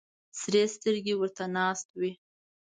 [0.39, 2.11] سرې سترګې ورته ناست وي.